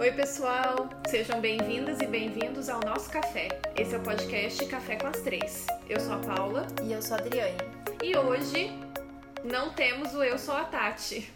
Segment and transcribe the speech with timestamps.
[0.00, 0.88] Oi, pessoal!
[1.10, 3.48] Sejam bem-vindas e bem-vindos ao nosso café.
[3.76, 5.66] Esse é o podcast Café com as Três.
[5.90, 6.66] Eu sou a Paula.
[6.82, 7.58] E eu sou a Adriane.
[8.02, 8.70] E hoje
[9.44, 11.30] não temos o Eu Sou a Tati.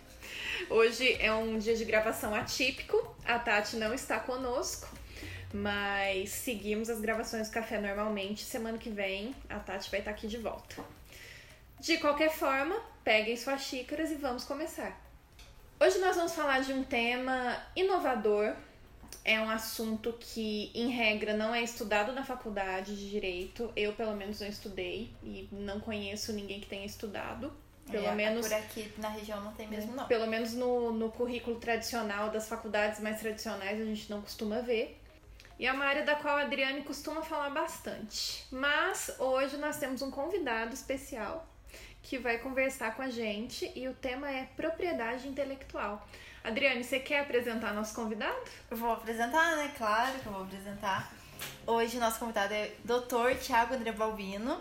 [0.71, 3.15] Hoje é um dia de gravação atípico.
[3.27, 4.89] A Tati não está conosco,
[5.53, 8.45] mas seguimos as gravações do café normalmente.
[8.45, 10.83] Semana que vem a Tati vai estar aqui de volta.
[11.79, 12.75] De qualquer forma,
[13.05, 15.04] peguem suas xícaras e vamos começar.
[15.81, 18.55] Hoje nós vamos falar de um tema inovador.
[19.25, 23.73] É um assunto que, em regra, não é estudado na faculdade de direito.
[23.75, 27.53] Eu, pelo menos, não estudei e não conheço ninguém que tenha estudado.
[27.91, 28.47] Pelo é, menos.
[28.47, 30.07] Por aqui na região não tem mesmo, não.
[30.07, 35.01] Pelo menos no, no currículo tradicional das faculdades mais tradicionais a gente não costuma ver.
[35.59, 38.47] E é uma área da qual a Adriane costuma falar bastante.
[38.51, 41.47] Mas hoje nós temos um convidado especial
[42.05, 46.07] que vai conversar com a gente e o tema é propriedade intelectual.
[46.45, 48.37] Adriane, você quer apresentar nosso convidado?
[48.71, 49.73] Eu vou apresentar, né?
[49.77, 51.11] Claro que eu vou apresentar.
[51.67, 53.39] Hoje nosso convidado é Dr.
[53.41, 54.61] Tiago André Balbino,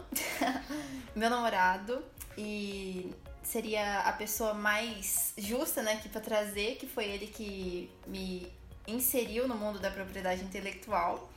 [1.13, 2.01] meu namorado,
[2.37, 8.51] e seria a pessoa mais justa, né, que para trazer, que foi ele que me
[8.87, 11.29] inseriu no mundo da propriedade intelectual.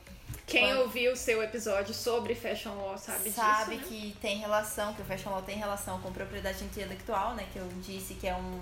[0.47, 0.83] Quem Quando...
[0.83, 4.01] ouviu o seu episódio sobre Fashion Law sabe, sabe disso, né?
[4.01, 7.47] que tem relação, que o Fashion Law tem relação com propriedade intelectual, né?
[7.53, 8.61] Que eu disse que é um,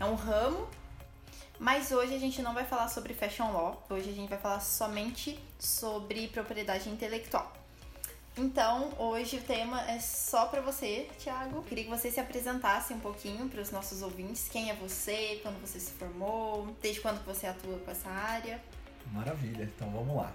[0.00, 0.68] é um ramo.
[1.58, 3.86] Mas hoje a gente não vai falar sobre Fashion Law.
[3.88, 7.52] Hoje a gente vai falar somente sobre propriedade intelectual.
[8.36, 11.62] Então, hoje o tema é só para você, Thiago.
[11.64, 14.48] Queria que você se apresentasse um pouquinho para os nossos ouvintes.
[14.48, 15.38] Quem é você?
[15.42, 16.74] Quando você se formou?
[16.80, 18.60] Desde quando você atua com essa área?
[19.12, 19.64] Maravilha.
[19.64, 20.32] Então, vamos lá.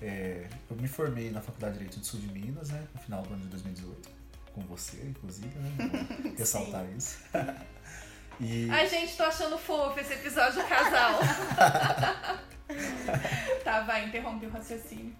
[0.00, 3.22] É, eu me formei na Faculdade de Direito do Sul de Minas, né, no final
[3.22, 4.10] do ano de 2018,
[4.54, 6.34] com você, inclusive, né?
[6.36, 7.18] ressaltar isso.
[8.40, 8.68] e...
[8.70, 11.18] Ai, gente, tô achando fofo esse episódio de casal.
[13.64, 15.14] tá, vai, interrompe o raciocínio.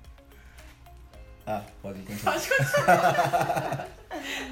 [1.46, 2.34] Ah, pode continuar.
[2.34, 3.88] Pode continuar.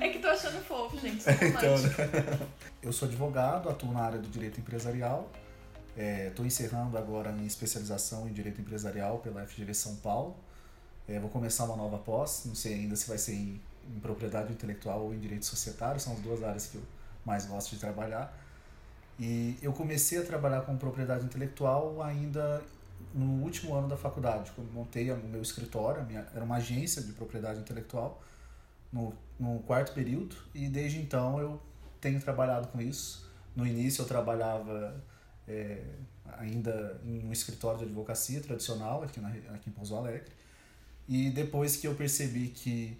[0.01, 1.25] é que tô achando fofo, gente.
[1.29, 2.49] então, né?
[2.83, 5.31] eu sou advogado, atuo na área do direito empresarial
[5.97, 10.37] Estou é, encerrando agora a minha especialização em Direito Empresarial pela FGV São Paulo.
[11.06, 14.53] É, vou começar uma nova pós, não sei ainda se vai ser em, em, Propriedade
[14.53, 16.83] Intelectual ou em Direito Societário, são as duas áreas que eu
[17.25, 18.37] mais gosto de trabalhar.
[19.21, 22.60] E eu comecei a trabalhar com propriedade intelectual ainda
[23.15, 27.12] no último ano da faculdade, quando montei o meu escritório, minha, era uma agência de
[27.12, 28.21] propriedade intelectual,
[28.93, 31.62] no, no quarto período, e desde então eu
[32.00, 33.31] tenho trabalhado com isso.
[33.54, 35.00] No início eu trabalhava
[35.49, 35.82] é,
[36.38, 40.31] ainda em um escritório de advocacia tradicional aqui, na, aqui em Pouso Alegre.
[41.09, 42.97] E depois que eu percebi que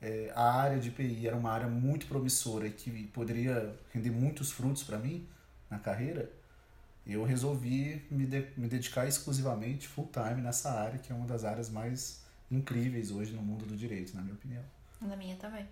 [0.00, 4.50] é, a área de PI era uma área muito promissora e que poderia render muitos
[4.50, 5.26] frutos para mim
[5.70, 6.30] na carreira,
[7.06, 11.44] eu resolvi me, de, me dedicar exclusivamente full time nessa área, que é uma das
[11.44, 14.62] áreas mais incríveis hoje no mundo do direito, na minha opinião.
[15.00, 15.66] Na minha também.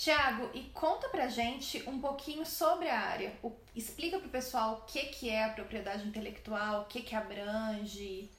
[0.00, 3.34] Tiago, e conta pra gente um pouquinho sobre a área.
[3.42, 8.30] O, explica pro pessoal o que, que é a propriedade intelectual, o que, que abrange.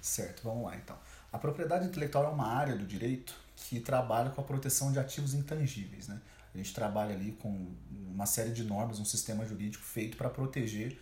[0.00, 0.96] Certo, vamos lá então.
[1.32, 5.34] A propriedade intelectual é uma área do direito que trabalha com a proteção de ativos
[5.34, 6.06] intangíveis.
[6.06, 6.20] Né?
[6.54, 11.00] A gente trabalha ali com uma série de normas, um sistema jurídico feito para proteger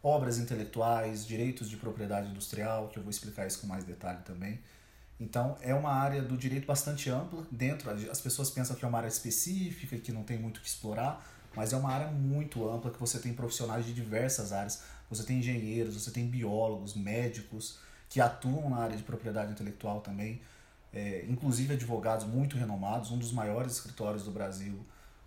[0.00, 4.60] obras intelectuais, direitos de propriedade industrial, que eu vou explicar isso com mais detalhe também
[5.20, 7.44] então, é uma área do direito bastante ampla.
[7.50, 10.68] Dentro, as pessoas pensam que é uma área específica, que não tem muito o que
[10.68, 14.82] explorar, mas é uma área muito ampla que você tem profissionais de diversas áreas.
[15.10, 20.40] Você tem engenheiros, você tem biólogos, médicos que atuam na área de propriedade intelectual também,
[20.94, 24.78] é, inclusive advogados muito renomados, um dos maiores escritórios do Brasil.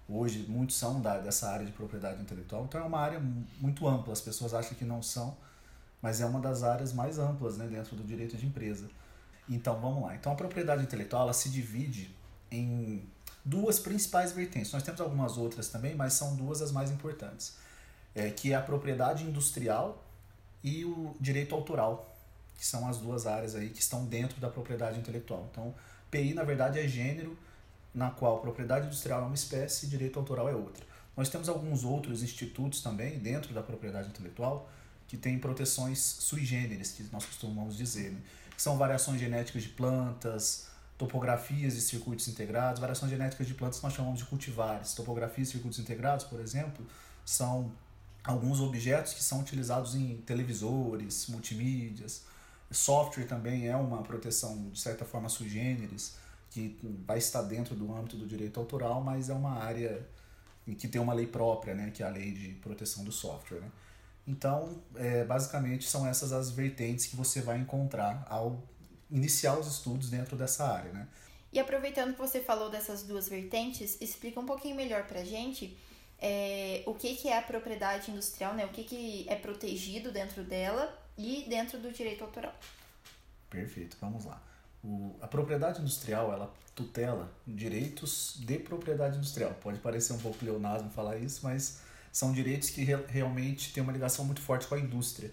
[0.07, 2.63] Hoje, muitos são da, dessa área de propriedade intelectual.
[2.63, 3.19] Então, é uma área
[3.59, 4.13] muito ampla.
[4.13, 5.37] As pessoas acham que não são,
[6.01, 8.89] mas é uma das áreas mais amplas né, dentro do direito de empresa.
[9.55, 10.15] Então vamos lá.
[10.15, 12.09] Então a propriedade intelectual ela se divide
[12.49, 13.03] em
[13.43, 14.71] duas principais vertentes.
[14.71, 17.55] Nós temos algumas outras também, mas são duas as mais importantes,
[18.15, 20.03] é, que é a propriedade industrial
[20.63, 22.15] e o direito autoral,
[22.57, 25.47] que são as duas áreas aí que estão dentro da propriedade intelectual.
[25.51, 25.73] Então,
[26.09, 27.37] PI na verdade é gênero
[27.93, 30.85] na qual propriedade industrial é uma espécie e direito autoral é outra.
[31.17, 34.69] Nós temos alguns outros institutos também dentro da propriedade intelectual
[35.07, 38.11] que têm proteções sui generis, que nós costumamos dizer.
[38.11, 38.21] Né?
[38.61, 42.79] Que são variações genéticas de plantas, topografias e circuitos integrados.
[42.79, 44.93] Variações genéticas de plantas nós chamamos de cultivares.
[44.93, 46.85] Topografias e circuitos integrados, por exemplo,
[47.25, 47.71] são
[48.23, 52.21] alguns objetos que são utilizados em televisores, multimídias.
[52.69, 56.17] Software também é uma proteção, de certa forma, sui generis,
[56.51, 60.07] que vai estar dentro do âmbito do direito autoral, mas é uma área
[60.77, 63.59] que tem uma lei própria, né, que é a lei de proteção do software.
[63.59, 63.71] Né?
[64.27, 68.61] Então, é, basicamente, são essas as vertentes que você vai encontrar ao
[69.09, 71.07] iniciar os estudos dentro dessa área, né?
[71.51, 75.77] E aproveitando que você falou dessas duas vertentes, explica um pouquinho melhor pra gente
[76.17, 78.65] é, o que, que é a propriedade industrial, né?
[78.65, 82.53] O que, que é protegido dentro dela e dentro do direito autoral.
[83.49, 84.41] Perfeito, vamos lá.
[84.83, 89.53] O, a propriedade industrial, ela tutela direitos de propriedade industrial.
[89.61, 93.91] Pode parecer um pouco pleonasmo falar isso, mas são direitos que re, realmente têm uma
[93.91, 95.31] ligação muito forte com a indústria.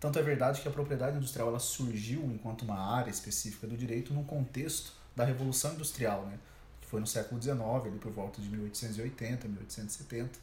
[0.00, 4.12] Tanto é verdade que a propriedade industrial ela surgiu enquanto uma área específica do direito
[4.12, 6.38] num contexto da Revolução Industrial, né?
[6.80, 10.38] que foi no século XIX, ali por volta de 1880, 1870,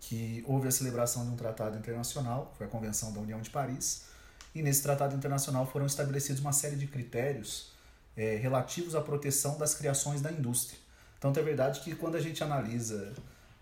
[0.00, 4.04] que houve a celebração de um tratado internacional, foi a Convenção da União de Paris,
[4.54, 7.72] e nesse tratado internacional foram estabelecidos uma série de critérios
[8.16, 10.78] é, relativos à proteção das criações da indústria.
[11.20, 13.12] Tanto é verdade que quando a gente analisa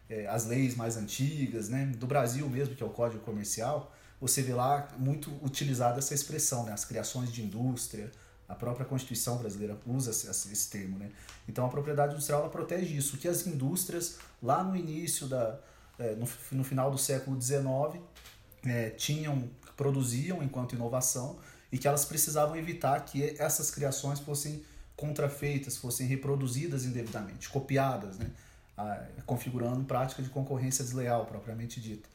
[0.08, 4.42] é, as leis mais antigas, né, do Brasil mesmo, que é o Código Comercial, você
[4.42, 8.10] vê lá muito utilizada essa expressão, né, as criações de indústria,
[8.48, 11.10] a própria Constituição brasileira usa esse termo, né?
[11.46, 15.60] Então a propriedade industrial ela protege isso, que as indústrias lá no início da
[15.98, 18.02] é, no, no, final do século XIX
[18.64, 21.38] é, tinham produziam enquanto inovação
[21.70, 24.64] e que elas precisavam evitar que essas criações fossem
[24.96, 28.30] contrafeitas, fossem reproduzidas indevidamente, copiadas, né?
[29.26, 32.08] Configurando prática de concorrência desleal propriamente dita.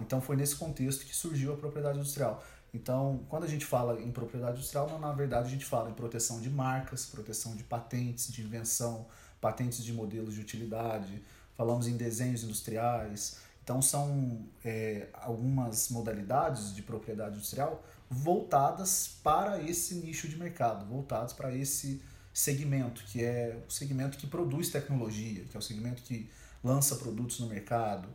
[0.00, 2.42] Então foi nesse contexto que surgiu a propriedade industrial.
[2.72, 6.40] Então, quando a gente fala em propriedade industrial, na verdade a gente fala em proteção
[6.40, 9.06] de marcas, proteção de patentes de invenção,
[9.40, 11.22] patentes de modelos de utilidade,
[11.56, 13.38] falamos em desenhos industriais.
[13.64, 21.32] Então, são é, algumas modalidades de propriedade industrial voltadas para esse nicho de mercado, voltadas
[21.32, 26.30] para esse segmento, que é o segmento que produz tecnologia, que é o segmento que
[26.62, 28.08] lança produtos no mercado,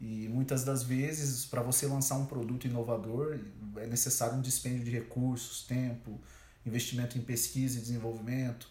[0.00, 3.38] e muitas das vezes, para você lançar um produto inovador,
[3.76, 6.20] é necessário um dispêndio de recursos, tempo,
[6.66, 8.68] investimento em pesquisa e desenvolvimento.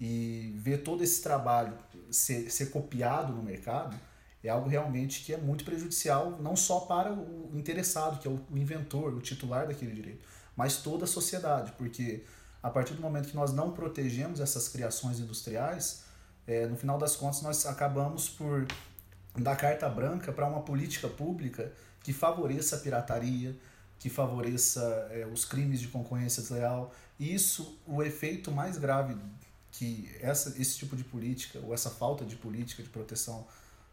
[0.00, 1.78] E ver todo esse trabalho
[2.10, 3.98] ser, ser copiado no mercado
[4.42, 8.40] é algo realmente que é muito prejudicial, não só para o interessado, que é o
[8.54, 10.22] inventor, o titular daquele direito,
[10.54, 12.24] mas toda a sociedade, porque
[12.64, 16.02] a partir do momento que nós não protegemos essas criações industriais,
[16.46, 18.66] é, no final das contas nós acabamos por
[19.36, 21.70] da carta branca para uma política pública
[22.02, 23.54] que favoreça a pirataria,
[23.98, 24.80] que favoreça
[25.10, 26.90] é, os crimes de concorrência desleal.
[27.20, 29.14] E isso, o efeito mais grave
[29.70, 33.46] que essa, esse tipo de política, ou essa falta de política de proteção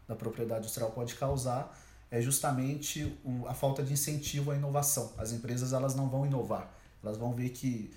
[0.08, 1.78] da propriedade industrial pode causar,
[2.10, 5.12] é justamente o, a falta de incentivo à inovação.
[5.18, 6.72] As empresas elas não vão inovar,
[7.02, 7.92] elas vão ver que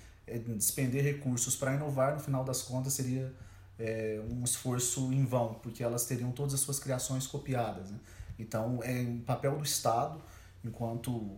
[0.56, 3.32] despender recursos para inovar, no final das contas, seria
[3.78, 7.90] é, um esforço em vão, porque elas teriam todas as suas criações copiadas.
[7.90, 7.98] Né?
[8.38, 10.20] Então, é um papel do Estado,
[10.64, 11.30] enquanto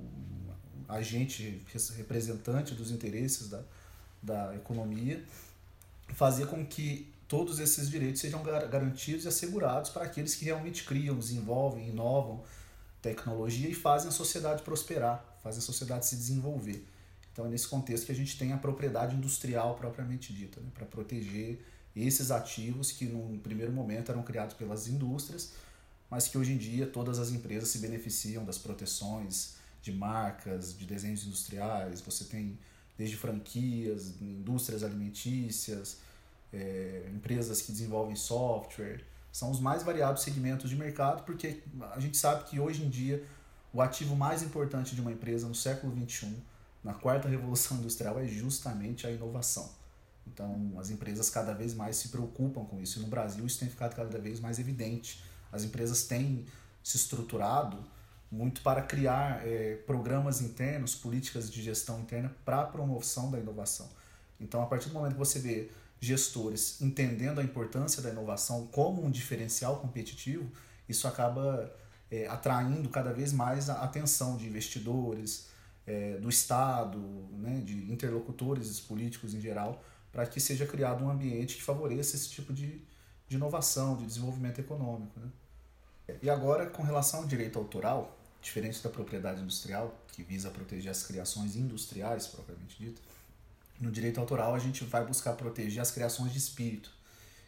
[0.88, 1.62] agente
[1.96, 3.62] representante dos interesses da,
[4.22, 5.22] da economia,
[6.14, 11.18] fazer com que todos esses direitos sejam garantidos e assegurados para aqueles que realmente criam,
[11.18, 12.42] desenvolvem, inovam
[13.02, 16.84] tecnologia e fazem a sociedade prosperar, fazem a sociedade se desenvolver.
[17.38, 20.66] Então é nesse contexto que a gente tem a propriedade industrial propriamente dita, né?
[20.74, 21.64] para proteger
[21.94, 25.52] esses ativos que num primeiro momento eram criados pelas indústrias,
[26.10, 30.84] mas que hoje em dia todas as empresas se beneficiam das proteções de marcas, de
[30.84, 32.58] desenhos industriais, você tem
[32.96, 35.98] desde franquias, indústrias alimentícias,
[36.52, 42.16] é, empresas que desenvolvem software, são os mais variados segmentos de mercado, porque a gente
[42.16, 43.24] sabe que hoje em dia
[43.72, 46.34] o ativo mais importante de uma empresa no século XXI,
[46.88, 49.70] na quarta revolução industrial, é justamente a inovação.
[50.26, 52.98] Então, as empresas cada vez mais se preocupam com isso.
[52.98, 55.22] E no Brasil, isso tem ficado cada vez mais evidente.
[55.52, 56.46] As empresas têm
[56.82, 57.76] se estruturado
[58.32, 63.90] muito para criar é, programas internos, políticas de gestão interna para a promoção da inovação.
[64.40, 69.04] Então, a partir do momento que você vê gestores entendendo a importância da inovação como
[69.04, 70.50] um diferencial competitivo,
[70.88, 71.70] isso acaba
[72.10, 75.48] é, atraindo cada vez mais a atenção de investidores,
[75.88, 76.98] é, do Estado,
[77.32, 82.28] né, de interlocutores políticos em geral, para que seja criado um ambiente que favoreça esse
[82.28, 82.82] tipo de,
[83.26, 85.18] de inovação, de desenvolvimento econômico.
[85.18, 85.30] Né?
[86.22, 91.02] E agora, com relação ao direito autoral, diferente da propriedade industrial, que visa proteger as
[91.02, 93.00] criações industriais, propriamente dito,
[93.80, 96.90] no direito autoral a gente vai buscar proteger as criações de espírito.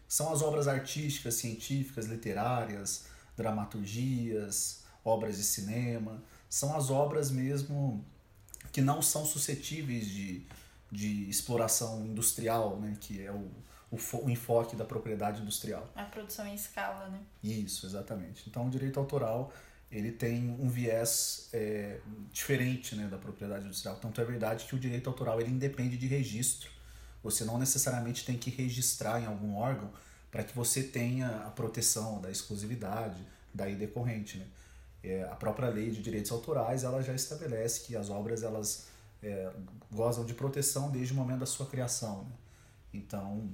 [0.09, 3.05] São as obras artísticas, científicas, literárias,
[3.37, 8.05] dramaturgias, obras de cinema, são as obras mesmo
[8.73, 10.47] que não são suscetíveis de
[10.91, 13.49] de exploração industrial, né, que é o,
[13.91, 15.89] o, o, enfoque da propriedade industrial.
[15.95, 17.21] A produção em escala, né?
[17.43, 18.45] Isso, exatamente.
[18.49, 19.53] Então, o direito autoral
[19.91, 21.99] ele tem um viés é,
[22.33, 23.97] diferente né, da propriedade industrial.
[23.97, 26.71] Tanto é verdade que o direito autoral ele independe de registro.
[27.23, 29.91] Você não necessariamente tem que registrar em algum órgão
[30.31, 33.21] para que você tenha a proteção da exclusividade
[33.53, 34.39] daí decorrente.
[34.39, 34.47] Né?
[35.03, 38.87] É, a própria lei de direitos autorais ela já estabelece que as obras elas
[39.23, 39.51] é,
[39.91, 42.25] gozam de proteção desde o momento da sua criação.
[42.25, 42.33] Né?
[42.93, 43.51] Então,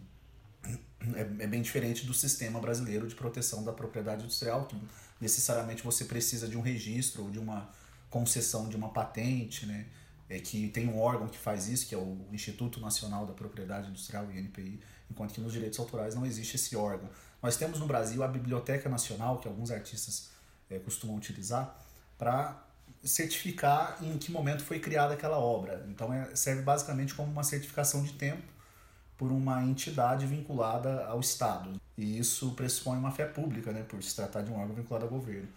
[1.14, 4.76] é, é, bem diferente do sistema brasileiro de proteção da propriedade industrial, que
[5.20, 7.70] necessariamente você precisa de um registro ou de uma
[8.10, 9.86] concessão de uma patente, né?
[10.28, 13.90] É, que tem um órgão que faz isso, que é o Instituto Nacional da Propriedade
[13.90, 17.08] Industrial, INPI, enquanto que nos direitos autorais não existe esse órgão.
[17.40, 20.30] Nós temos no Brasil a Biblioteca Nacional, que alguns artistas
[20.70, 21.78] é, costumam utilizar,
[22.18, 22.62] para
[23.02, 25.84] certificar em que momento foi criada aquela obra.
[25.88, 28.56] Então é, serve basicamente como uma certificação de tempo
[29.16, 31.80] por uma entidade vinculada ao Estado.
[31.96, 35.10] E isso pressupõe uma fé pública, né, por se tratar de um órgão vinculado ao
[35.10, 35.48] governo.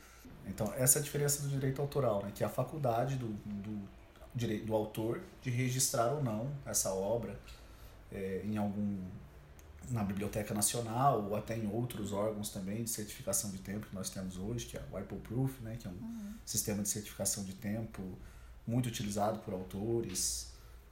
[0.47, 4.65] Então, essa é a diferença do direito autoral, né, que é a faculdade do, do,
[4.65, 7.37] do autor de registrar ou não essa obra
[8.11, 8.97] é, em algum
[9.89, 14.09] na Biblioteca Nacional ou até em outros órgãos também de certificação de tempo que nós
[14.09, 16.33] temos hoje, que é o Apple Proof, né, que é um uhum.
[16.45, 18.01] sistema de certificação de tempo
[18.67, 20.49] muito utilizado por autores,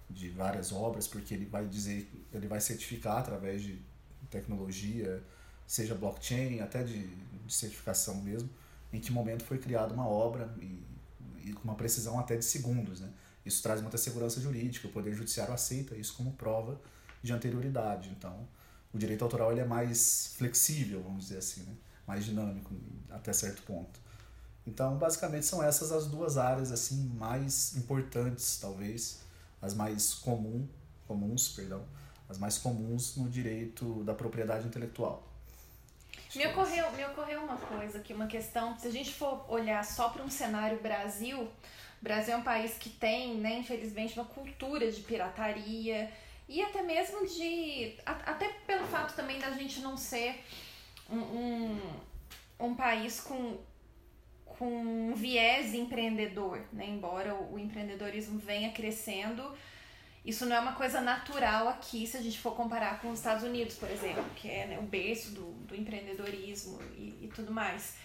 [0.09, 3.81] de várias obras, porque ele vai dizer, ele vai certificar através de
[4.29, 5.21] tecnologia,
[5.65, 8.49] seja blockchain, até de, de certificação mesmo,
[8.91, 10.83] em que momento foi criada uma obra e,
[11.43, 13.01] e, com uma precisão até de segundos.
[13.01, 13.09] Né?
[13.45, 16.79] Isso traz muita segurança jurídica, o Poder Judiciário aceita isso como prova
[17.21, 18.09] de anterioridade.
[18.09, 18.47] Então,
[18.97, 21.73] o direito autoral ele é mais flexível, vamos dizer assim, né?
[22.05, 22.73] mais dinâmico
[23.11, 23.99] até certo ponto.
[24.65, 29.19] Então, basicamente, são essas as duas áreas assim mais importantes, talvez,
[29.61, 30.67] as mais comum,
[31.07, 31.83] comuns, perdão,
[32.27, 35.23] as mais comuns no direito da propriedade intelectual.
[36.35, 38.77] Me ocorreu, me ocorreu uma coisa aqui, uma questão.
[38.77, 42.73] Se a gente for olhar só para um cenário Brasil, o Brasil é um país
[42.77, 46.11] que tem, né, infelizmente, uma cultura de pirataria
[46.47, 47.97] e até mesmo de.
[48.05, 50.43] Até pelo fato também da gente não ser
[51.09, 51.79] um, um,
[52.59, 53.57] um país com,
[54.45, 56.85] com viés empreendedor, né?
[56.87, 59.53] Embora o empreendedorismo venha crescendo,
[60.23, 63.43] isso não é uma coisa natural aqui se a gente for comparar com os Estados
[63.43, 67.95] Unidos, por exemplo, que é né, o berço do, do empreendedorismo e, e tudo mais.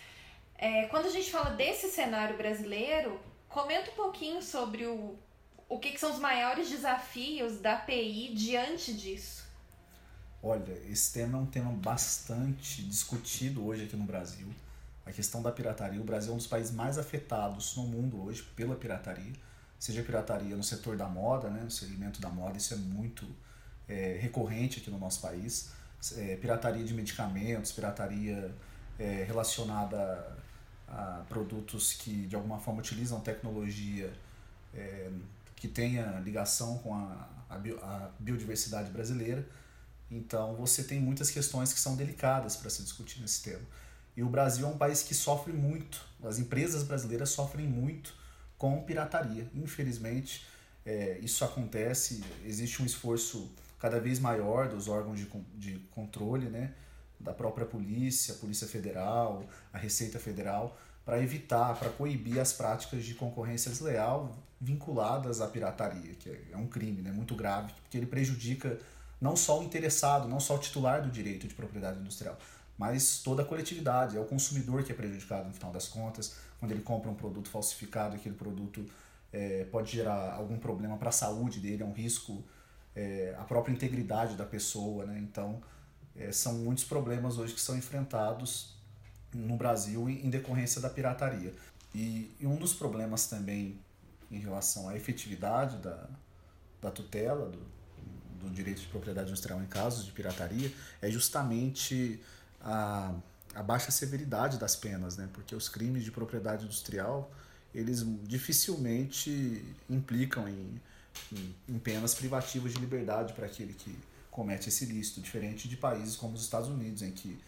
[0.56, 5.18] É, quando a gente fala desse cenário brasileiro, comenta um pouquinho sobre o,
[5.72, 9.42] o que, que são os maiores desafios da PI diante disso.
[10.42, 14.48] Olha, esse tema é um tema bastante discutido hoje aqui no Brasil
[15.06, 15.98] a questão da pirataria.
[15.98, 19.32] O Brasil é um dos países mais afetados no mundo hoje pela pirataria,
[19.78, 23.26] seja pirataria no setor da moda, né, no segmento da moda, isso é muito
[23.88, 25.70] é, recorrente aqui no nosso país.
[26.18, 28.54] É, pirataria de medicamentos, pirataria
[28.98, 30.36] é, relacionada
[30.86, 34.12] a produtos que de alguma forma utilizam tecnologia
[34.74, 35.10] é,
[35.62, 39.48] que tenha ligação com a, a, a biodiversidade brasileira.
[40.10, 43.62] Então você tem muitas questões que são delicadas para se discutir nesse tema.
[44.16, 48.12] E o Brasil é um país que sofre muito, as empresas brasileiras sofrem muito
[48.58, 49.48] com pirataria.
[49.54, 50.44] Infelizmente,
[50.84, 56.74] é, isso acontece, existe um esforço cada vez maior dos órgãos de, de controle, né,
[57.20, 63.04] da própria polícia, a Polícia Federal, a Receita Federal, para evitar, para coibir as práticas
[63.04, 68.06] de concorrência desleal vinculadas à pirataria, que é um crime né, muito grave, porque ele
[68.06, 68.78] prejudica
[69.20, 72.38] não só o interessado, não só o titular do direito de propriedade industrial,
[72.78, 76.70] mas toda a coletividade, é o consumidor que é prejudicado no final das contas, quando
[76.70, 78.86] ele compra um produto falsificado, aquele produto
[79.32, 82.44] é, pode gerar algum problema para a saúde dele, é um risco
[82.94, 85.18] é, à própria integridade da pessoa, né?
[85.18, 85.60] Então,
[86.16, 88.76] é, são muitos problemas hoje que são enfrentados
[89.34, 91.52] no Brasil em decorrência da pirataria.
[91.94, 93.78] E, e um dos problemas também
[94.32, 96.08] em relação à efetividade da,
[96.80, 97.58] da tutela, do,
[98.40, 102.20] do direito de propriedade industrial em casos de pirataria, é justamente
[102.60, 103.14] a,
[103.54, 105.28] a baixa severidade das penas, né?
[105.32, 107.30] porque os crimes de propriedade industrial
[107.74, 110.80] eles dificilmente implicam em,
[111.32, 113.96] em, em penas privativas de liberdade para aquele que
[114.30, 117.38] comete esse ilícito, diferente de países como os Estados Unidos, em que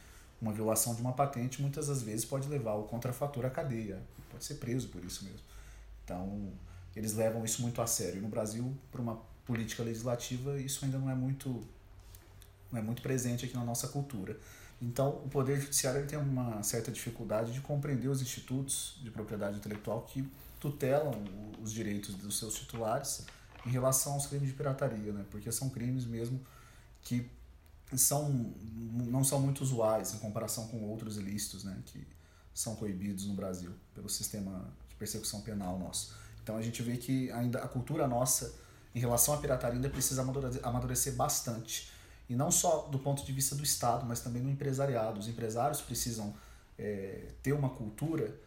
[0.41, 4.01] uma violação de uma patente muitas das vezes pode levar o contrafator à cadeia,
[4.31, 5.41] pode ser preso por isso mesmo.
[6.05, 6.53] Então,
[6.97, 8.21] eles levam isso muito a sério.
[8.21, 11.63] No Brasil, por uma política legislativa, isso ainda não é muito
[12.71, 14.37] não é muito presente aqui na nossa cultura.
[14.83, 20.03] Então, o Poder Judiciário tem uma certa dificuldade de compreender os institutos de propriedade intelectual
[20.03, 20.29] que
[20.61, 21.13] tutelam
[21.63, 23.25] os direitos dos seus titulares
[23.65, 25.25] em relação aos crimes de pirataria, né?
[25.31, 26.41] porque são crimes mesmo
[27.03, 27.31] que
[27.97, 28.53] são,
[29.07, 31.79] não são muito usuais em comparação com outros ilícitos, né?
[31.87, 32.07] que
[32.53, 36.15] são coibidos no Brasil pelo sistema de persecução penal nosso.
[36.45, 38.55] Então a gente vê que ainda a cultura nossa
[38.95, 40.23] em relação à pirataria ainda precisa
[40.63, 41.91] amadurecer bastante.
[42.29, 45.19] E não só do ponto de vista do Estado, mas também do empresariado.
[45.19, 46.35] Os empresários precisam
[46.79, 48.39] é, ter uma cultura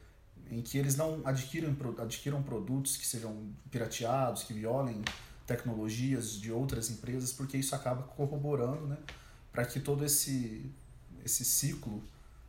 [0.50, 5.04] em que eles não adquiram, adquiram produtos que sejam pirateados, que violem
[5.46, 8.98] tecnologias de outras empresas, porque isso acaba corroborando né,
[9.52, 10.70] para que todo esse,
[11.26, 12.04] esse ciclo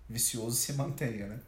[0.08, 1.26] vicioso se mantenha.
[1.26, 1.40] Né?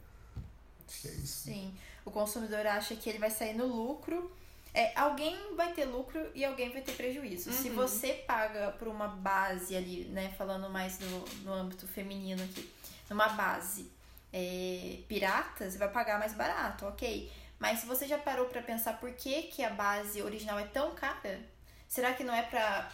[0.87, 1.43] Acho que é isso.
[1.43, 1.73] Sim,
[2.05, 4.31] o consumidor acha que ele vai sair no lucro
[4.73, 7.49] é, alguém vai ter lucro e alguém vai ter prejuízo.
[7.49, 7.55] Uhum.
[7.55, 12.69] Se você paga por uma base ali, né, falando mais no, no âmbito feminino aqui,
[13.09, 13.91] numa base
[14.31, 17.29] é, pirata, você vai pagar mais barato, ok.
[17.59, 20.95] Mas se você já parou para pensar por que, que a base original é tão
[20.95, 21.41] cara,
[21.87, 22.89] será que não é pra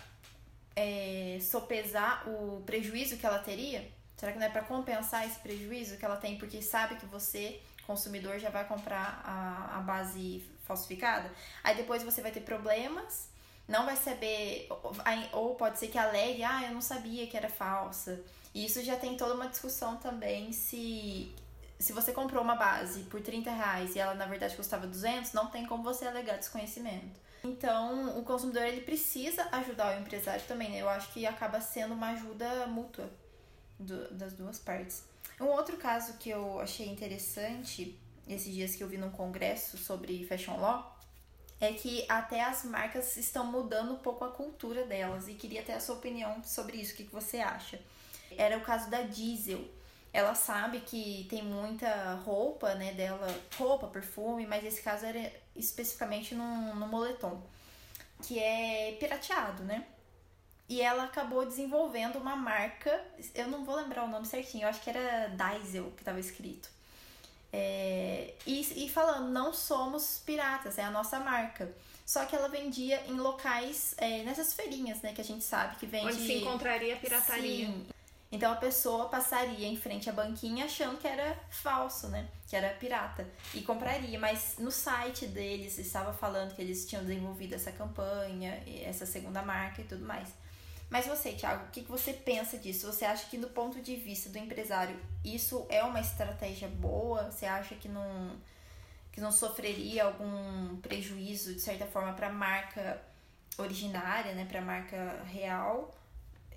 [0.75, 3.87] é, sopesar o prejuízo que ela teria?
[4.17, 7.61] Será que não é para compensar esse prejuízo que ela tem porque sabe que você,
[7.87, 11.31] consumidor, já vai comprar a, a base falsificada,
[11.63, 13.29] aí depois você vai ter problemas,
[13.67, 14.67] não vai saber,
[15.31, 18.21] ou pode ser que alegue, ah, eu não sabia que era falsa.
[18.53, 21.33] E isso já tem toda uma discussão também se
[21.79, 25.47] se você comprou uma base por 30 reais e ela na verdade custava 200, não
[25.47, 27.19] tem como você alegar desconhecimento.
[27.43, 30.81] Então, o consumidor ele precisa ajudar o empresário também, né?
[30.81, 33.09] Eu acho que acaba sendo uma ajuda mútua
[33.79, 35.03] do, das duas partes.
[35.39, 40.25] Um outro caso que eu achei interessante esses dias que eu vi num congresso sobre
[40.25, 40.97] fashion law,
[41.59, 45.27] é que até as marcas estão mudando um pouco a cultura delas.
[45.27, 46.93] E queria ter a sua opinião sobre isso.
[46.93, 47.79] O que, que você acha?
[48.37, 49.65] Era o caso da Diesel.
[50.13, 53.27] Ela sabe que tem muita roupa, né, dela,
[53.57, 57.41] roupa, perfume, mas esse caso era especificamente no, no moletom,
[58.23, 59.85] que é pirateado, né?
[60.69, 63.01] E ela acabou desenvolvendo uma marca,
[63.33, 66.69] eu não vou lembrar o nome certinho, eu acho que era Diesel que estava escrito
[67.51, 71.71] é, e, e falando, não somos piratas, é a nossa marca.
[72.05, 75.13] Só que ela vendia em locais, é, nessas feirinhas, né?
[75.13, 76.05] Que a gente sabe que vende.
[76.05, 77.67] Onde se encontraria pirataria.
[77.67, 77.85] Sim.
[78.31, 82.27] Então a pessoa passaria em frente à banquinha achando que era falso, né?
[82.47, 83.27] Que era pirata.
[83.53, 84.17] E compraria.
[84.19, 89.81] Mas no site deles estava falando que eles tinham desenvolvido essa campanha, essa segunda marca
[89.81, 90.29] e tudo mais.
[90.89, 92.91] Mas você, Thiago, o que você pensa disso?
[92.91, 97.29] Você acha que do ponto de vista do empresário isso é uma estratégia boa?
[97.29, 98.37] Você acha que não,
[99.11, 103.01] que não sofreria algum prejuízo, de certa forma, para a marca
[103.57, 104.45] originária, né?
[104.45, 105.93] para a marca real,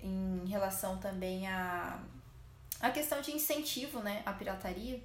[0.01, 2.01] em relação também à
[2.79, 4.21] a, a questão de incentivo né?
[4.25, 5.03] à pirataria?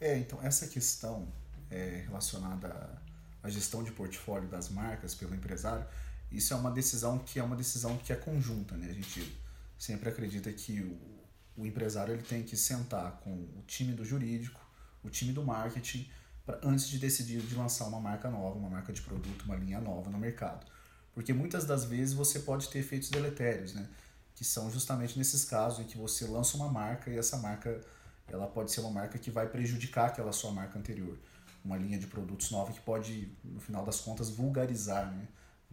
[0.00, 1.28] É, então essa questão
[1.70, 3.00] é, relacionada
[3.42, 5.86] à gestão de portfólio das marcas pelo empresário
[6.32, 8.88] isso é uma decisão que é uma decisão que é conjunta, né?
[8.90, 9.36] A gente
[9.78, 14.60] sempre acredita que o, o empresário ele tem que sentar com o time do jurídico,
[15.02, 16.08] o time do marketing,
[16.44, 19.80] pra, antes de decidir de lançar uma marca nova, uma marca de produto, uma linha
[19.80, 20.66] nova no mercado.
[21.14, 23.86] Porque muitas das vezes você pode ter efeitos deletérios, né?
[24.34, 27.80] Que são justamente nesses casos em que você lança uma marca e essa marca
[28.28, 31.18] ela pode ser uma marca que vai prejudicar aquela sua marca anterior.
[31.64, 35.28] Uma linha de produtos nova que pode, no final das contas, vulgarizar, né?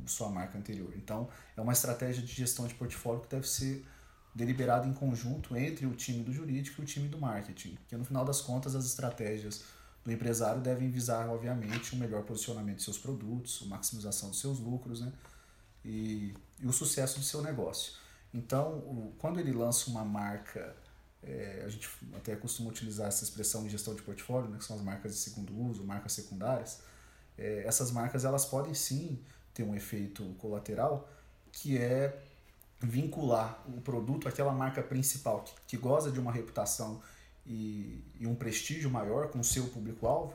[0.08, 0.94] Sua marca anterior.
[0.96, 3.86] Então, é uma estratégia de gestão de portfólio que deve ser
[4.34, 8.06] deliberada em conjunto entre o time do jurídico e o time do marketing, porque no
[8.06, 9.64] final das contas as estratégias
[10.04, 14.40] do empresário devem visar, obviamente, o um melhor posicionamento de seus produtos, a maximização dos
[14.40, 15.12] seus lucros né?
[15.84, 17.94] e, e o sucesso do seu negócio.
[18.34, 20.76] Então, o, quando ele lança uma marca,
[21.22, 24.76] é, a gente até costuma utilizar essa expressão em gestão de portfólio, né, que são
[24.76, 26.82] as marcas de segundo uso, marcas secundárias,
[27.38, 29.20] é, essas marcas elas podem sim
[29.60, 31.10] ter um efeito colateral,
[31.52, 32.18] que é
[32.80, 37.02] vincular o produto àquela marca principal que, que goza de uma reputação
[37.46, 40.34] e, e um prestígio maior com o seu público-alvo,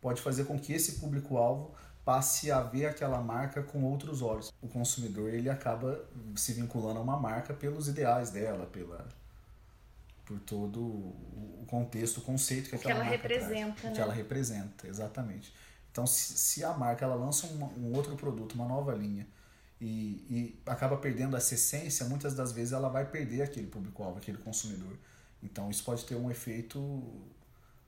[0.00, 1.72] pode fazer com que esse público-alvo
[2.04, 4.52] passe a ver aquela marca com outros olhos.
[4.60, 9.06] O consumidor ele acaba se vinculando a uma marca pelos ideais dela, pela
[10.24, 13.92] por todo o contexto, o conceito que que ela representa, traz, né?
[13.92, 15.52] que ela representa, exatamente.
[15.94, 19.24] Então, se, a marca ela lança um, um, outro produto, uma nova linha,
[19.80, 24.38] e, e acaba perdendo essa essência, muitas das vezes ela vai perder aquele público-alvo, aquele
[24.38, 24.98] consumidor.
[25.40, 27.00] Então, isso pode ter um efeito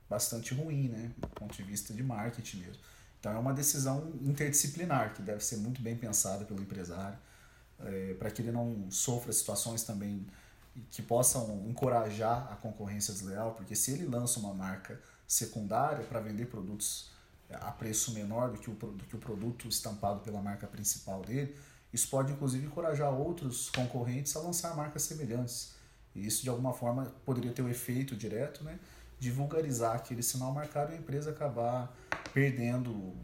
[0.08, 2.80] bastante ruim, né, do ponto de vista de marketing mesmo.
[3.18, 7.18] Então, é uma decisão interdisciplinar que deve ser muito bem pensada pelo empresário,
[7.80, 10.24] é, para que ele não sofra situações também
[10.92, 16.46] que possam encorajar a concorrência desleal, porque se ele lança uma marca secundária para vender
[16.46, 17.15] produtos
[17.50, 21.56] a preço menor do que, o, do que o produto estampado pela marca principal dele,
[21.92, 25.74] isso pode inclusive encorajar outros concorrentes a lançar marcas semelhantes.
[26.14, 28.78] E isso de alguma forma poderia ter um efeito direto né,
[29.18, 31.94] de vulgarizar aquele sinal marcado e a empresa acabar
[32.32, 33.14] perdendo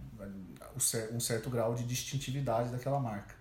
[1.13, 3.35] um certo grau de distintividade daquela marca.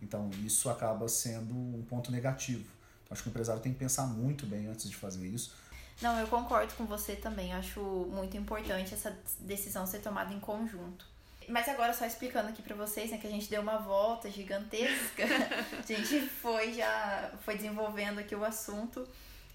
[0.00, 2.64] Então isso acaba sendo um ponto negativo.
[3.02, 5.54] Então, acho que o empresário tem que pensar muito bem antes de fazer isso.
[6.00, 7.52] Não, eu concordo com você também.
[7.52, 11.06] Acho muito importante essa decisão ser tomada em conjunto.
[11.48, 15.24] Mas agora só explicando aqui para vocês, né, que a gente deu uma volta gigantesca.
[15.78, 19.08] a gente foi já foi desenvolvendo aqui o assunto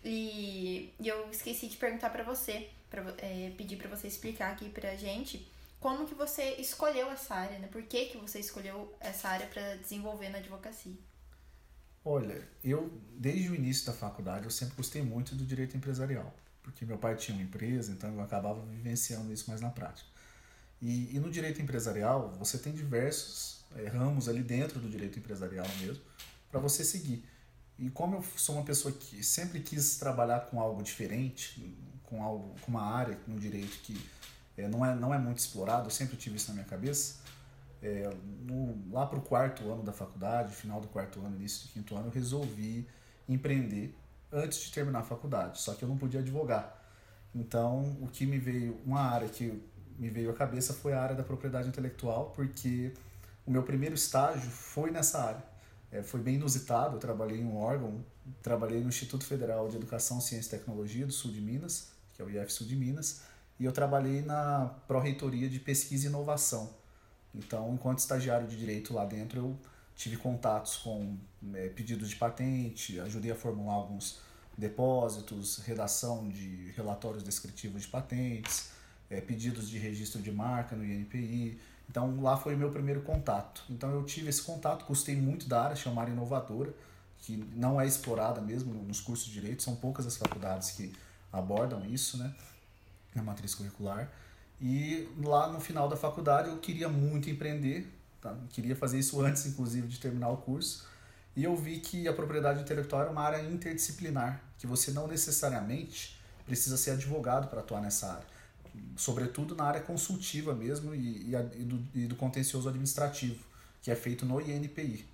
[0.04, 4.70] e, e eu esqueci de perguntar para você, para é, pedir para você explicar aqui
[4.70, 5.48] pra gente
[5.80, 7.68] como que você escolheu essa área, né?
[7.72, 10.96] Por que que você escolheu essa área para desenvolver na advocacia?
[12.06, 16.86] Olha, eu desde o início da faculdade eu sempre gostei muito do direito empresarial, porque
[16.86, 20.10] meu pai tinha uma empresa, então eu acabava vivenciando isso mais na prática.
[20.82, 25.66] E, e no direito empresarial, você tem diversos é, ramos ali dentro do direito empresarial
[25.80, 26.04] mesmo,
[26.52, 27.24] para você seguir.
[27.80, 32.54] E como eu sou uma pessoa que sempre quis trabalhar com algo diferente, com algo,
[32.62, 34.00] com uma área no direito que
[34.58, 37.16] é, não, é, não é muito explorado, eu sempre tive isso na minha cabeça.
[37.84, 38.10] É,
[38.46, 41.94] no, lá para o quarto ano da faculdade, final do quarto ano, início do quinto
[41.96, 42.88] ano, eu resolvi
[43.28, 43.94] empreender
[44.32, 46.82] antes de terminar a faculdade, só que eu não podia advogar.
[47.36, 49.62] Então, o que me veio, uma área que
[50.00, 52.94] me veio à cabeça foi a área da propriedade intelectual, porque
[53.46, 55.44] o meu primeiro estágio foi nessa área.
[55.92, 58.04] É, foi bem inusitado, eu trabalhei em um órgão,
[58.42, 62.26] trabalhei no Instituto Federal de Educação, Ciência e Tecnologia do Sul de Minas, que é
[62.26, 63.24] o IF Sul de Minas,
[63.60, 66.82] e eu trabalhei na Pró-Reitoria de Pesquisa e Inovação.
[67.34, 69.60] Então, enquanto estagiário de Direito lá dentro, eu
[69.96, 71.18] tive contatos com
[71.54, 74.20] é, pedidos de patente, ajudei a formular alguns
[74.58, 78.70] depósitos, redação de relatórios descritivos de patentes,
[79.10, 81.60] é, pedidos de registro de marca no INPI.
[81.90, 83.64] Então lá foi o meu primeiro contato.
[83.70, 86.74] Então eu tive esse contato, gostei muito da área, chamada inovadora,
[87.20, 90.94] que não é explorada mesmo nos cursos de direito, são poucas as faculdades que
[91.32, 92.34] abordam isso, né,
[93.16, 94.12] na matriz curricular.
[94.64, 97.86] E lá no final da faculdade eu queria muito empreender,
[98.22, 98.34] tá?
[98.50, 100.88] queria fazer isso antes, inclusive, de terminar o curso.
[101.36, 106.18] E eu vi que a propriedade intelectual era uma área interdisciplinar, que você não necessariamente
[106.46, 108.34] precisa ser advogado para atuar nessa área
[108.96, 113.44] sobretudo na área consultiva mesmo e, e, e, do, e do contencioso administrativo,
[113.82, 115.06] que é feito no INPI.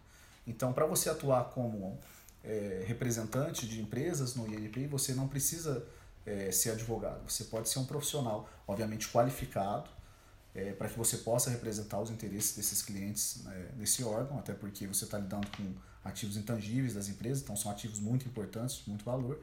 [0.48, 2.00] Então, para você atuar como
[2.44, 5.86] é, representante de empresas no INPI, você não precisa
[6.26, 9.90] é, ser advogado, você pode ser um profissional, obviamente qualificado,
[10.54, 14.88] é, para que você possa representar os interesses desses clientes né, nesse órgão, até porque
[14.88, 19.40] você está lidando com ativos intangíveis das empresas, então são ativos muito importantes, muito valor,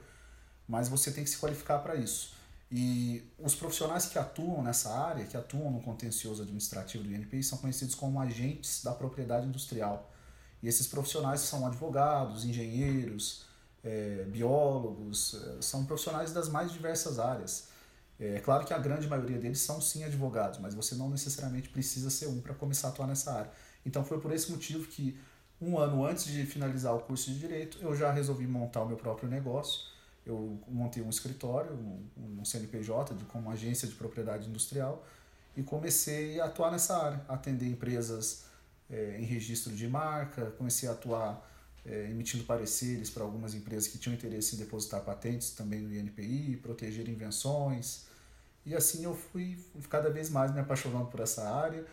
[0.66, 2.34] mas você tem que se qualificar para isso.
[2.70, 7.58] E os profissionais que atuam nessa área, que atuam no contencioso administrativo do INPI, são
[7.58, 10.12] conhecidos como agentes da propriedade industrial.
[10.62, 13.45] E esses profissionais são advogados, engenheiros,
[13.86, 17.68] é, biólogos, é, são profissionais das mais diversas áreas.
[18.18, 22.10] É claro que a grande maioria deles são sim advogados, mas você não necessariamente precisa
[22.10, 23.50] ser um para começar a atuar nessa área.
[23.84, 25.18] Então foi por esse motivo que,
[25.60, 28.96] um ano antes de finalizar o curso de Direito, eu já resolvi montar o meu
[28.96, 29.96] próprio negócio
[30.26, 35.06] eu montei um escritório, um, um CNPJ, de, como agência de propriedade industrial,
[35.56, 38.44] e comecei a atuar nessa área, atender empresas
[38.90, 41.48] é, em registro de marca, comecei a atuar
[41.86, 46.58] é, emitindo pareceres para algumas empresas que tinham interesse em depositar patentes também no INPI,
[46.62, 48.06] proteger invenções.
[48.64, 51.84] E assim eu fui cada vez mais me apaixonando por essa área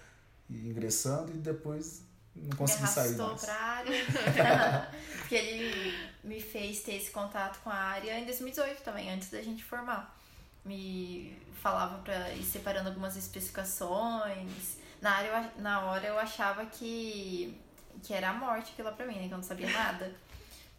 [0.50, 2.02] e ingressando e depois
[2.36, 3.42] não consegui sair mais.
[3.42, 3.92] pra área.
[5.20, 9.42] porque ele me fez ter esse contato com a área em 2018 também, antes da
[9.42, 10.18] gente formar.
[10.66, 14.78] Me falava pra ir separando algumas especificações.
[15.02, 17.56] Na, área, na hora eu achava que,
[18.02, 19.28] que era a morte aquilo lá pra mim, né?
[19.28, 20.14] Que eu não sabia nada.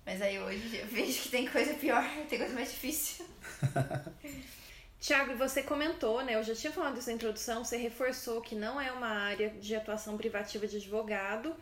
[0.05, 3.27] Mas aí hoje eu vejo que tem coisa pior, tem coisa mais difícil.
[5.01, 6.35] Tiago, você comentou, né?
[6.35, 9.75] Eu já tinha falado isso na introdução, você reforçou que não é uma área de
[9.75, 11.55] atuação privativa de advogado.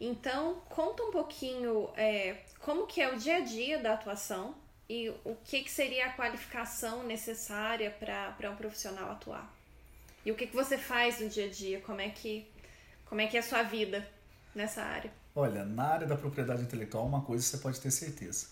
[0.00, 4.54] Então, conta um pouquinho é, como que é o dia a dia da atuação
[4.88, 9.48] e o que, que seria a qualificação necessária para um profissional atuar.
[10.24, 11.80] E o que, que você faz no dia a dia?
[11.80, 12.46] Como é que,
[13.06, 14.06] como é, que é a sua vida
[14.54, 15.12] nessa área?
[15.34, 18.46] Olha, na área da propriedade intelectual, uma coisa você pode ter certeza.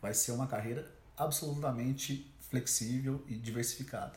[0.00, 4.12] Vai ser uma carreira absolutamente flexível e diversificada.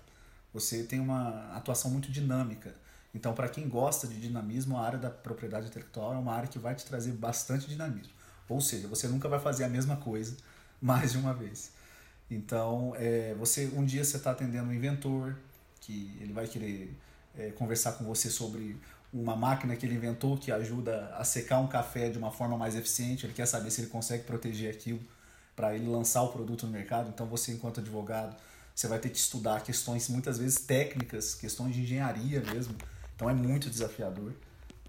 [0.53, 2.73] Você tem uma atuação muito dinâmica.
[3.13, 6.59] Então, para quem gosta de dinamismo, a área da propriedade intelectual é uma área que
[6.59, 8.13] vai te trazer bastante dinamismo.
[8.47, 10.35] Ou seja, você nunca vai fazer a mesma coisa
[10.81, 11.71] mais de uma vez.
[12.29, 15.35] Então, é, você um dia você está atendendo um inventor
[15.81, 16.95] que ele vai querer
[17.37, 18.77] é, conversar com você sobre
[19.11, 22.75] uma máquina que ele inventou que ajuda a secar um café de uma forma mais
[22.75, 23.25] eficiente.
[23.25, 24.99] Ele quer saber se ele consegue proteger aquilo
[25.55, 27.09] para ele lançar o produto no mercado.
[27.09, 28.35] Então você, enquanto advogado,
[28.73, 32.75] você vai ter que estudar questões muitas vezes técnicas, questões de engenharia mesmo.
[33.15, 34.33] Então é muito desafiador.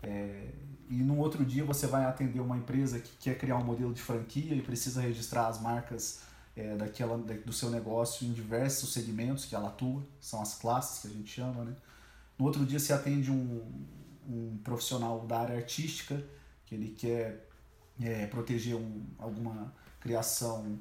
[0.02, 0.48] É,
[0.88, 4.02] e no outro dia você vai atender uma empresa que quer criar um modelo de
[4.02, 6.20] franquia e precisa registrar as marcas
[6.56, 11.08] é, daquela, do seu negócio em diversos segmentos que ela atua, são as classes que
[11.08, 11.64] a gente chama.
[11.64, 11.74] Né?
[12.38, 13.62] No outro dia você atende um,
[14.30, 16.22] um profissional da área artística
[16.64, 17.48] que ele quer
[18.00, 20.78] é, proteger um, alguma criação,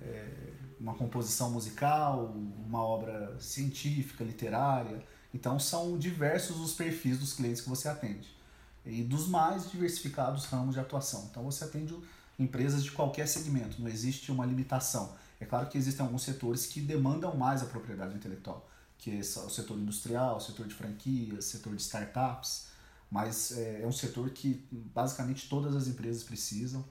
[0.00, 2.34] é, uma composição musical,
[2.66, 5.02] uma obra científica, literária.
[5.32, 8.34] Então são diversos os perfis dos clientes que você atende
[8.84, 11.28] e dos mais diversificados ramos de atuação.
[11.30, 11.96] Então você atende
[12.38, 15.14] empresas de qualquer segmento, não existe uma limitação.
[15.40, 18.68] É claro que existem alguns setores que demandam mais a propriedade intelectual,
[18.98, 22.66] que é o setor industrial, o setor de franquias, setor de startups,
[23.14, 26.84] mas é, é um setor que basicamente todas as empresas precisam.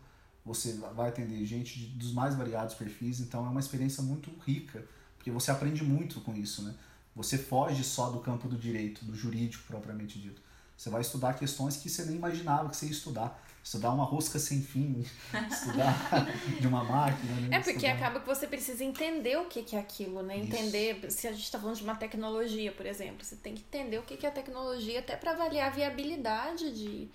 [0.46, 4.86] Você vai atender gente de, dos mais variados perfis, então é uma experiência muito rica,
[5.18, 6.74] porque você aprende muito com isso, né?
[7.14, 10.42] Você foge só do campo do direito, do jurídico propriamente dito.
[10.78, 13.46] Você vai estudar questões que você nem imaginava que você ia estudar.
[13.64, 15.06] Estudar uma rosca sem fim,
[15.50, 15.96] estudar
[16.60, 17.34] de uma máquina.
[17.42, 17.58] Né?
[17.58, 17.94] É porque estudar...
[17.94, 20.38] acaba que você precisa entender o que é aquilo, né?
[20.38, 21.18] Entender, Isso.
[21.18, 24.04] se a gente está falando de uma tecnologia, por exemplo, você tem que entender o
[24.04, 27.10] que é a tecnologia até para avaliar a viabilidade de,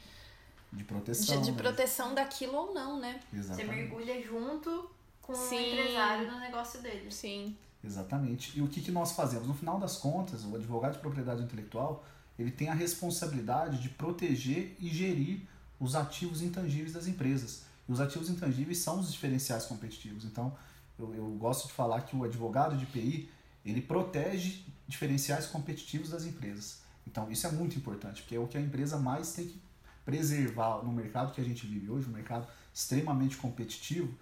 [0.72, 1.36] de proteção.
[1.36, 1.58] De, de né?
[1.58, 3.20] proteção daquilo ou não, né?
[3.30, 3.66] Exatamente.
[3.66, 5.56] Você mergulha junto com Sim.
[5.56, 7.10] o empresário no negócio dele.
[7.10, 7.54] Sim.
[7.84, 8.58] Exatamente.
[8.58, 9.46] E o que, que nós fazemos?
[9.46, 12.04] No final das contas, o advogado de propriedade intelectual
[12.38, 15.42] ele tem a responsabilidade de proteger e gerir
[15.78, 17.62] os ativos intangíveis das empresas.
[17.88, 20.24] E os ativos intangíveis são os diferenciais competitivos.
[20.24, 20.56] Então,
[20.98, 23.30] eu, eu gosto de falar que o advogado de PI
[23.64, 26.80] ele protege diferenciais competitivos das empresas.
[27.06, 29.60] Então, isso é muito importante, porque é o que a empresa mais tem que
[30.04, 34.12] preservar no mercado que a gente vive hoje, um mercado extremamente competitivo,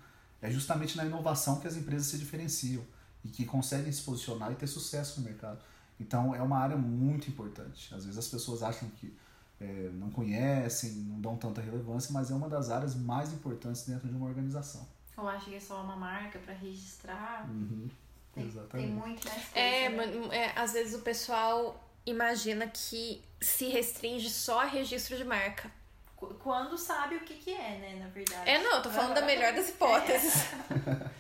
[0.43, 2.83] é justamente na inovação que as empresas se diferenciam
[3.25, 5.59] e que conseguem se posicionar e ter sucesso no mercado.
[5.99, 7.95] Então é uma área muito importante.
[7.95, 9.17] Às vezes as pessoas acham que
[9.61, 14.09] é, não conhecem, não dão tanta relevância, mas é uma das áreas mais importantes dentro
[14.09, 14.87] de uma organização.
[15.17, 17.49] Ou acha que é só uma marca para registrar.
[17.49, 17.89] Uhum.
[18.35, 18.87] Tem, Exatamente.
[18.87, 20.29] tem muito mais coisa, é, né?
[20.31, 25.71] é, às vezes o pessoal imagina que se restringe só a registro de marca
[26.17, 28.49] quando sabe o que, que é, né, na verdade.
[28.49, 30.35] É, não, eu tô falando da melhor das hipóteses.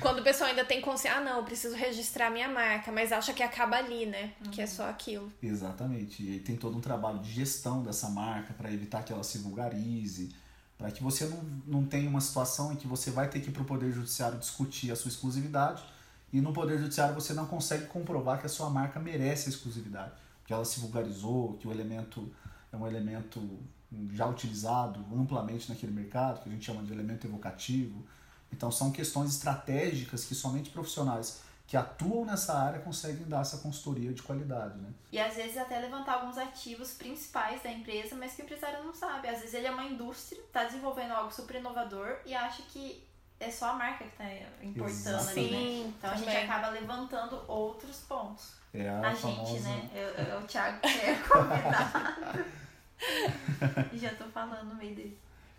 [0.00, 3.32] Quando o pessoal ainda tem consciência, ah, não, eu preciso registrar minha marca, mas acha
[3.32, 4.32] que acaba ali, né?
[4.44, 4.50] Uhum.
[4.50, 5.32] Que é só aquilo.
[5.42, 6.22] Exatamente.
[6.22, 9.38] E aí tem todo um trabalho de gestão dessa marca para evitar que ela se
[9.38, 10.34] vulgarize,
[10.76, 13.52] para que você não, não tenha uma situação em que você vai ter que ir
[13.52, 15.82] pro Poder Judiciário discutir a sua exclusividade
[16.32, 20.12] e no Poder Judiciário você não consegue comprovar que a sua marca merece a exclusividade,
[20.44, 22.30] que ela se vulgarizou, que o elemento
[22.72, 23.40] é um elemento
[24.12, 28.04] já utilizado amplamente naquele mercado, que a gente chama de elemento evocativo.
[28.52, 34.10] Então são questões estratégicas que somente profissionais que atuam nessa área conseguem dar essa consultoria
[34.10, 34.88] de qualidade, né?
[35.12, 38.94] E às vezes até levantar alguns ativos principais da empresa, mas que o empresário não
[38.94, 39.28] sabe.
[39.28, 43.06] Às vezes ele é uma indústria, está desenvolvendo algo super inovador e acha que
[43.38, 44.24] é só a marca que está
[44.62, 45.54] importando Exatamente.
[45.54, 45.92] ali, né?
[45.98, 46.28] Então também.
[46.28, 48.52] a gente acaba levantando outros pontos.
[48.72, 49.52] É a, a famosa...
[49.52, 49.90] gente, né?
[49.94, 52.44] Eu, eu, o Thiago que é convidado.
[53.92, 55.18] já tô falando no meio dele.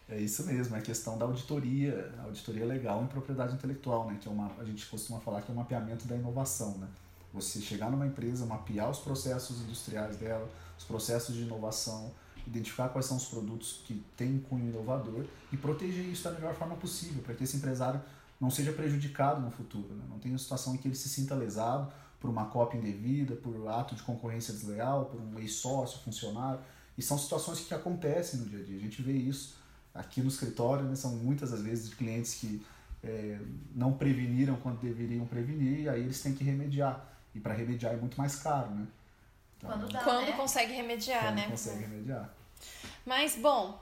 [0.09, 4.17] É isso mesmo, é a questão da auditoria, auditoria legal em propriedade intelectual, né?
[4.19, 6.87] Que é uma, a gente costuma falar que é o um mapeamento da inovação, né?
[7.31, 12.11] Você chegar numa empresa, mapear os processos industriais dela, os processos de inovação,
[12.47, 16.75] identificar quais são os produtos que têm cunho inovador e proteger isso da melhor forma
[16.75, 18.01] possível, para que esse empresário
[18.41, 20.03] não seja prejudicado no futuro, né?
[20.09, 23.67] não tenha uma situação em que ele se sinta lesado por uma cópia indevida, por
[23.67, 26.59] ato de concorrência desleal, por um ex-sócio, funcionário.
[26.97, 28.75] E são situações que acontecem no dia a dia.
[28.75, 29.58] A gente vê isso
[29.99, 30.95] aqui no escritório, né?
[30.95, 32.65] são muitas as vezes clientes que
[33.03, 33.37] é,
[33.75, 37.05] não preveniram quando deveriam prevenir, e aí eles têm que remediar.
[37.35, 38.87] E para remediar é muito mais caro, né?
[39.57, 40.31] Então, quando dá, quando né?
[40.31, 41.47] consegue remediar, quando né?
[41.49, 42.29] consegue remediar.
[43.05, 43.79] Mas, bom,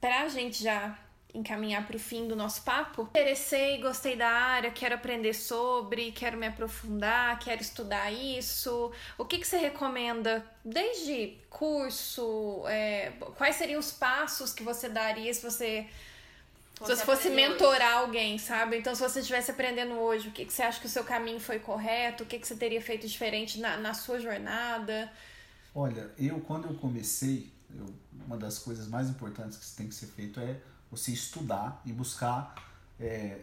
[0.00, 0.98] pra gente já
[1.34, 3.02] encaminhar para o fim do nosso papo.
[3.02, 8.92] Interessei, gostei da área, quero aprender sobre, quero me aprofundar, quero estudar isso.
[9.16, 10.44] O que, que você recomenda?
[10.64, 15.86] Desde curso, é, quais seriam os passos que você daria se você
[16.86, 18.04] se você fosse mentorar hoje.
[18.06, 18.78] alguém, sabe?
[18.78, 21.38] Então, se você estivesse aprendendo hoje, o que, que você acha que o seu caminho
[21.38, 22.24] foi correto?
[22.24, 25.12] O que, que você teria feito diferente na, na sua jornada?
[25.74, 27.84] Olha, eu, quando eu comecei, eu,
[28.26, 30.56] uma das coisas mais importantes que tem que ser feito é
[30.90, 32.54] você estudar e buscar
[32.98, 33.40] é,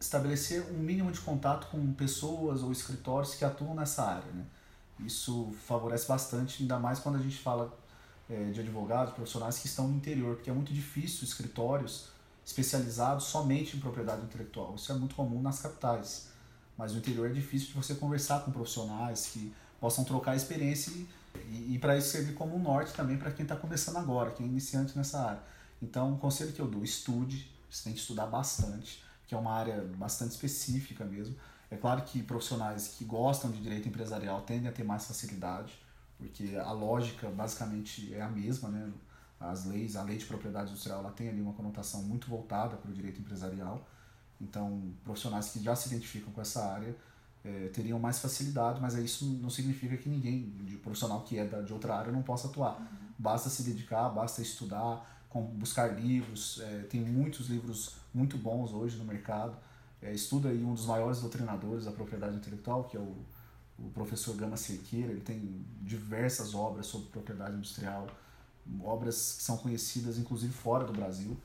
[0.00, 4.32] estabelecer um mínimo de contato com pessoas ou escritórios que atuam nessa área.
[4.32, 4.44] Né?
[5.00, 7.72] Isso favorece bastante, ainda mais quando a gente fala
[8.28, 12.08] é, de advogados, profissionais que estão no interior, porque é muito difícil escritórios
[12.44, 14.74] especializados somente em propriedade intelectual.
[14.74, 16.28] Isso é muito comum nas capitais.
[16.76, 20.92] mas no interior é difícil de você conversar com profissionais que possam trocar experiência
[21.48, 24.46] e, e para isso serve como um norte também para quem está começando agora, quem
[24.46, 25.40] é iniciante nessa área.
[25.82, 29.52] Então, o conselho que eu dou, estude, você tem que estudar bastante, que é uma
[29.52, 31.34] área bastante específica mesmo.
[31.70, 35.72] É claro que profissionais que gostam de direito empresarial tendem a ter mais facilidade,
[36.18, 38.92] porque a lógica basicamente é a mesma, né?
[39.40, 42.88] As leis, a lei de propriedade industrial, ela tem ali uma conotação muito voltada para
[42.88, 43.84] o direito empresarial.
[44.40, 46.94] Então, profissionais que já se identificam com essa área
[47.44, 51.60] é, teriam mais facilidade, mas isso não significa que ninguém, de profissional que é da,
[51.60, 52.78] de outra área, não possa atuar.
[52.78, 52.86] Uhum.
[53.18, 56.60] Basta se dedicar, basta estudar, com, buscar livros.
[56.60, 59.56] É, tem muitos livros muito bons hoje no mercado.
[60.00, 63.16] É, estuda aí um dos maiores doutrinadores da propriedade intelectual, que é o,
[63.78, 65.10] o professor Gama Cerqueira.
[65.10, 68.06] Ele tem diversas obras sobre propriedade industrial,
[68.82, 71.36] obras que são conhecidas inclusive fora do Brasil.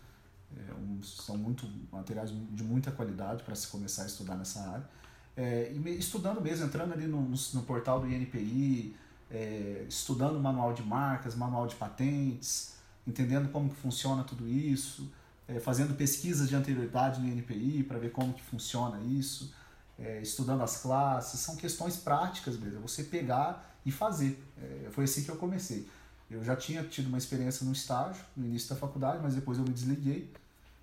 [0.56, 4.90] É, um, são muito materiais de muita qualidade para se começar a estudar nessa área.
[5.36, 8.96] É, estudando mesmo, entrando ali no, no portal do INPI,
[9.30, 12.77] é, estudando manual de marcas, manual de patentes,
[13.08, 15.10] entendendo como que funciona tudo isso,
[15.48, 19.54] é, fazendo pesquisas de anterioridade no INPI para ver como que funciona isso,
[19.98, 24.44] é, estudando as classes, são questões práticas mesmo, é você pegar e fazer.
[24.62, 25.88] É, foi assim que eu comecei.
[26.30, 29.64] Eu já tinha tido uma experiência no estágio, no início da faculdade, mas depois eu
[29.64, 30.30] me desliguei.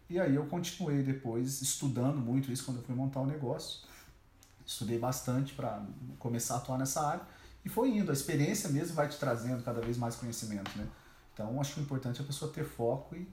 [0.08, 3.80] E aí eu continuei depois estudando muito isso quando eu fui montar o negócio.
[4.66, 5.84] Estudei bastante para
[6.18, 7.22] começar a atuar nessa área
[7.64, 8.10] e foi indo.
[8.10, 10.86] A experiência mesmo vai te trazendo cada vez mais conhecimento, né?
[11.34, 13.28] Então acho que o importante é a pessoa ter foco e,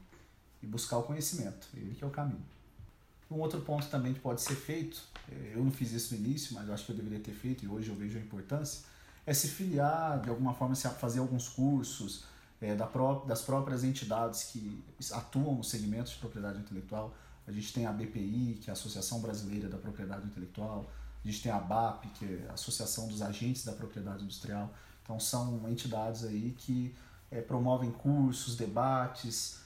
[0.61, 1.67] e buscar o conhecimento.
[1.73, 2.43] Ele que é o caminho.
[3.29, 6.53] Um outro ponto também que pode ser feito, é, eu não fiz isso no início,
[6.53, 8.83] mas eu acho que eu deveria ter feito e hoje eu vejo a importância,
[9.25, 12.25] é se filiar, de alguma forma, se fazer alguns cursos
[12.59, 17.15] é, da pró das próprias entidades que atuam no segmento de propriedade intelectual.
[17.47, 20.89] A gente tem a BPI, que é a Associação Brasileira da Propriedade Intelectual,
[21.23, 24.73] a gente tem a BAP, que é a Associação dos Agentes da Propriedade Industrial.
[25.03, 26.95] Então são entidades aí que
[27.31, 29.59] é, promovem cursos, debates,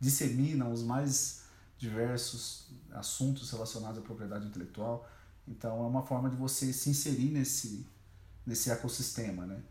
[0.00, 1.42] disseminam os mais
[1.78, 5.08] diversos assuntos relacionados à propriedade intelectual.
[5.46, 7.86] Então é uma forma de você se inserir nesse
[8.46, 9.62] nesse ecossistema, né?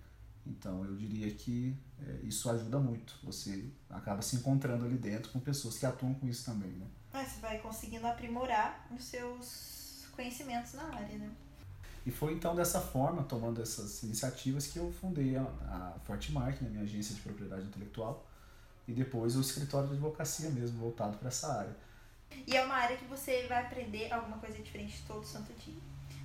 [0.46, 3.20] Então eu diria que é, isso ajuda muito.
[3.24, 6.88] Você acaba se encontrando ali dentro com pessoas que atuam com isso também, né?
[7.14, 11.32] É, você vai conseguindo aprimorar os seus conhecimentos na área, né?
[12.10, 16.68] E foi então dessa forma, tomando essas iniciativas, que eu fundei a, a Fortmark, né,
[16.68, 18.26] minha agência de propriedade intelectual,
[18.88, 21.78] e depois o escritório de advocacia mesmo, voltado para essa área.
[22.48, 25.80] E é uma área que você vai aprender alguma coisa diferente todo santo dia.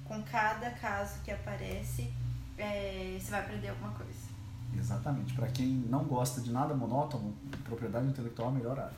[0.07, 2.11] Com cada caso que aparece,
[2.57, 4.29] é, você vai aprender alguma coisa.
[4.79, 5.35] Exatamente.
[5.35, 8.97] Para quem não gosta de nada monótono, propriedade intelectual é a melhor área.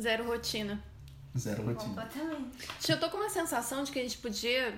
[0.00, 0.82] Zero rotina.
[1.38, 2.02] Zero rotina.
[2.02, 2.90] Completamente.
[2.90, 4.76] Eu tô com uma sensação de que a gente podia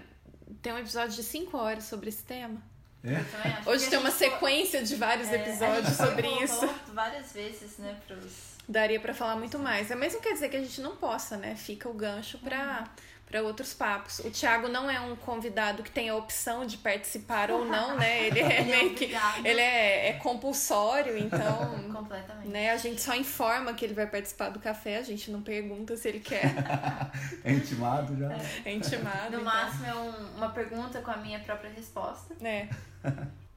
[0.63, 2.61] ter um episódio de 5 horas sobre esse tema.
[3.05, 3.71] É?
[3.71, 6.69] Hoje tem uma sequência de vários é, episódios sobre isso.
[6.93, 8.57] várias vezes, né, pros...
[8.69, 9.93] Daria para falar muito mais.
[9.93, 11.55] É mesmo quer dizer que a gente não possa, né?
[11.55, 14.21] Fica o gancho para uhum para outros papos.
[14.21, 18.29] O Thiago não é um convidado que tem a opção de participar ou não, né?
[18.29, 19.11] Ele é, é meio que
[19.45, 22.49] ele é, é compulsório, então completamente.
[22.49, 22.71] Né?
[22.71, 26.09] A gente só informa que ele vai participar do café, a gente não pergunta se
[26.09, 26.55] ele quer.
[27.43, 28.33] é intimado já.
[28.33, 29.33] É, é intimado.
[29.33, 29.45] No então.
[29.45, 32.35] máximo é um, uma pergunta com a minha própria resposta.
[32.41, 32.69] É.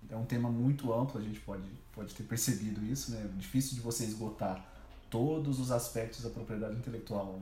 [0.10, 3.29] É um tema muito amplo, a gente pode, pode ter percebido isso, né?
[3.36, 4.65] Difícil de você esgotar
[5.12, 7.39] todos os aspectos da propriedade intelectual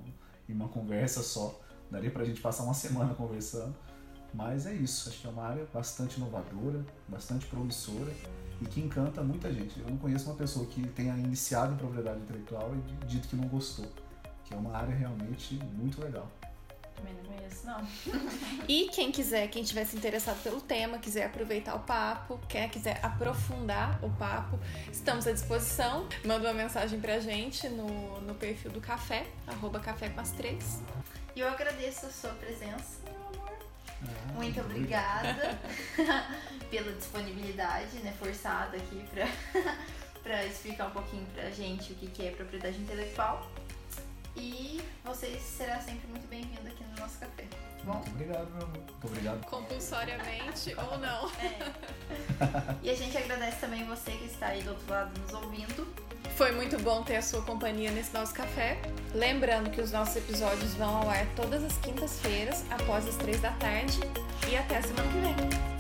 [0.49, 1.61] em uma conversa só.
[1.89, 3.75] Daria pra gente passar uma semana conversando.
[4.33, 8.11] Mas é isso, acho que é uma área bastante inovadora, bastante promissora
[8.61, 9.79] e que encanta muita gente.
[9.79, 13.47] Eu não conheço uma pessoa que tenha iniciado em propriedade intelectual e dito que não
[13.47, 13.85] gostou,
[14.43, 16.29] que é uma área realmente muito legal.
[16.95, 17.81] Também não conheço, não.
[18.67, 24.03] e quem quiser, quem tivesse interessado pelo tema, quiser aproveitar o papo, quer quiser aprofundar
[24.03, 24.59] o papo,
[24.91, 26.07] estamos à disposição.
[26.25, 30.81] Manda uma mensagem pra gente no, no perfil do café, arroba café com as três.
[31.37, 33.59] E eu agradeço a sua presença, meu amor.
[34.01, 35.59] Ah, muito obrigada
[36.71, 39.27] pela disponibilidade, né, forçada aqui pra,
[40.23, 43.47] pra explicar um pouquinho pra gente o que, que é propriedade intelectual.
[44.35, 47.43] E você será sempre muito bem-vindo aqui no nosso café.
[47.43, 47.93] Tá bom?
[47.93, 48.77] Muito obrigado, meu amor.
[48.77, 49.45] Muito obrigado.
[49.45, 51.29] Compulsoriamente ou não.
[51.39, 52.77] É.
[52.81, 56.06] E a gente agradece também você que está aí do outro lado nos ouvindo.
[56.37, 58.77] Foi muito bom ter a sua companhia nesse nosso café.
[59.15, 63.49] Lembrando que os nossos episódios vão ao ar todas as quintas-feiras, após as três da
[63.53, 63.99] tarde.
[64.47, 65.76] E até semana que vem.